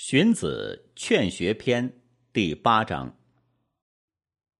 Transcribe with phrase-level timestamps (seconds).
[0.00, 1.90] 荀子《劝学篇》
[2.32, 3.18] 第八章：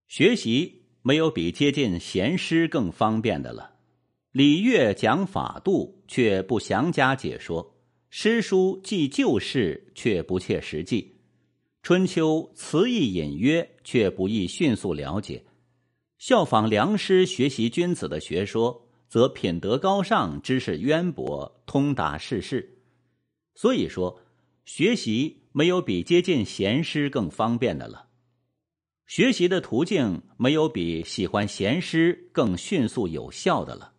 [0.09, 3.77] 学习没有比接近贤师更方便的了。
[4.33, 7.65] 礼乐讲法度，却不详加解说；
[8.09, 11.13] 诗书记旧事，却不切实际；
[11.81, 15.45] 春秋词意隐约，却不易迅速了解。
[16.17, 22.81] 效仿良师学习君子的学说，则品德高尚，知识渊博，通达世事。
[23.55, 24.19] 所以说。
[24.71, 28.05] 学习没有比接近贤师更方便的了，
[29.07, 33.93] 学习的途径没有比喜欢贤师更迅速有效的了。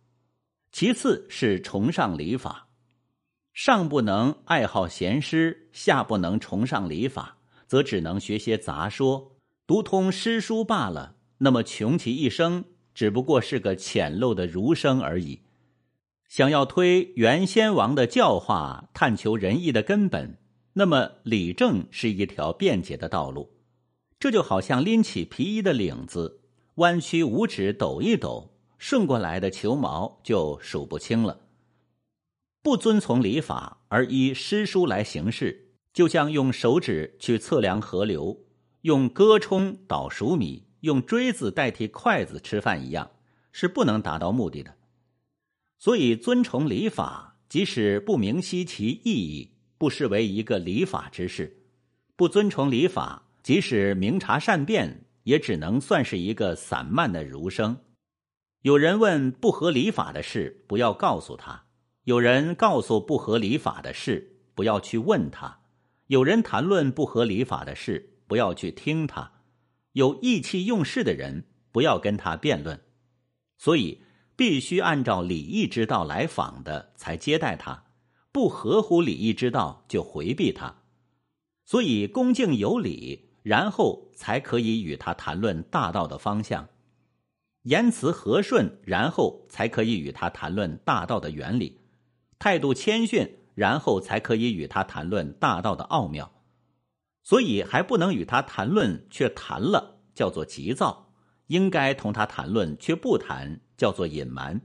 [0.71, 2.69] 其次是崇尚礼法，
[3.51, 9.35] 上不能爱好贤师，下不能崇尚礼法，则只能学些杂说，
[9.67, 11.17] 读通诗书罢了。
[11.39, 12.63] 那么穷其一生，
[12.95, 15.41] 只不过是个浅陋的儒生而已。
[16.29, 20.37] 想要推原先王的教化，探求仁义的根本。
[20.73, 23.51] 那么，理政是一条便捷的道路，
[24.17, 26.41] 这就好像拎起皮衣的领子，
[26.75, 31.41] 弯曲五指抖一抖，顺过来的球毛就数不清了。
[32.61, 38.45] 不遵从礼法而依诗书来行事，就像用手指去测量河流，
[38.81, 43.11] 用戈冲捣熟米，用锥子代替筷子吃饭一样，
[43.51, 44.75] 是不能达到目的的。
[45.79, 49.57] 所以，遵从礼法，即使不明晰其意义。
[49.81, 51.63] 不视为一个礼法之事，
[52.15, 57.75] 不遵从礼法，即使明察善辩，也只能算是一个散漫的儒生。
[58.61, 61.65] 有人问不合礼法的事，不要告诉他；
[62.03, 65.61] 有人告诉不合礼法的事，不要去问他；
[66.05, 69.31] 有人谈论不合礼法的事，不要去听他；
[69.93, 72.79] 有意气用事的人，不要跟他辩论。
[73.57, 74.03] 所以，
[74.35, 77.85] 必须按照礼义之道来访的，才接待他。
[78.31, 80.83] 不合乎礼义之道，就回避他；
[81.65, 86.67] 所以恭敬有礼，然后才可以与他谈论大道的方向；
[87.63, 91.81] 言辞和顺，然后才可以与他谈论大道的原理；
[92.39, 96.31] 态度谦逊，然后才可以与他谈论大道的奥妙。
[97.23, 101.11] 所以还不能与他谈论，却谈了，叫做急躁；
[101.47, 104.61] 应该同他谈论，却不谈，叫做隐瞒；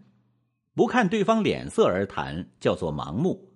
[0.72, 3.55] 不看对方脸色而谈，叫做盲目。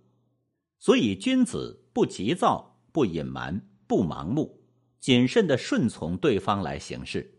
[0.80, 4.64] 所以，君子不急躁，不隐瞒，不盲目，
[4.98, 7.22] 谨慎的顺从对方来行事。《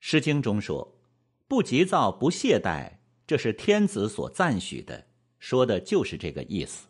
[0.00, 1.00] 诗经》中说
[1.48, 5.06] ：“不急躁，不懈怠，这是天子所赞许的。”
[5.40, 6.88] 说的就是这个意思。